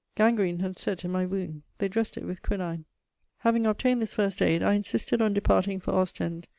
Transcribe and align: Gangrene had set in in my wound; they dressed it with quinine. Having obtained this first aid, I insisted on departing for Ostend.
Gangrene 0.15 0.61
had 0.61 0.79
set 0.79 1.03
in 1.05 1.09
in 1.09 1.13
my 1.13 1.27
wound; 1.27 1.61
they 1.77 1.87
dressed 1.87 2.17
it 2.17 2.25
with 2.25 2.41
quinine. 2.41 2.85
Having 3.41 3.67
obtained 3.67 4.01
this 4.01 4.15
first 4.15 4.41
aid, 4.41 4.63
I 4.63 4.73
insisted 4.73 5.21
on 5.21 5.31
departing 5.35 5.79
for 5.79 5.91
Ostend. 5.91 6.47